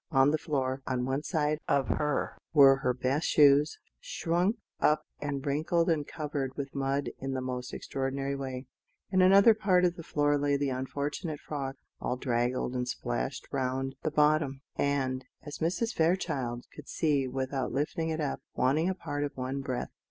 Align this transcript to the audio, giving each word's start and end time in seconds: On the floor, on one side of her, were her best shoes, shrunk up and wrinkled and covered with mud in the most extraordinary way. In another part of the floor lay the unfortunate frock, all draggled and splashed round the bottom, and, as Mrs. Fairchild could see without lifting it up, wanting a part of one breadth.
On 0.09 0.31
the 0.31 0.39
floor, 0.39 0.81
on 0.87 1.05
one 1.05 1.21
side 1.21 1.59
of 1.67 1.87
her, 1.89 2.35
were 2.53 2.77
her 2.77 2.91
best 2.91 3.27
shoes, 3.27 3.77
shrunk 3.99 4.55
up 4.79 5.03
and 5.19 5.45
wrinkled 5.45 5.91
and 5.91 6.07
covered 6.07 6.57
with 6.57 6.73
mud 6.73 7.11
in 7.19 7.33
the 7.33 7.39
most 7.39 7.71
extraordinary 7.71 8.35
way. 8.35 8.65
In 9.11 9.21
another 9.21 9.53
part 9.53 9.85
of 9.85 9.95
the 9.97 10.01
floor 10.01 10.39
lay 10.39 10.57
the 10.57 10.71
unfortunate 10.71 11.39
frock, 11.39 11.75
all 11.99 12.17
draggled 12.17 12.73
and 12.73 12.87
splashed 12.87 13.47
round 13.51 13.93
the 14.01 14.09
bottom, 14.09 14.61
and, 14.75 15.23
as 15.43 15.59
Mrs. 15.59 15.93
Fairchild 15.93 16.65
could 16.75 16.87
see 16.89 17.27
without 17.27 17.71
lifting 17.71 18.09
it 18.09 18.19
up, 18.19 18.41
wanting 18.55 18.89
a 18.89 18.95
part 18.95 19.23
of 19.23 19.37
one 19.37 19.61
breadth. 19.61 19.91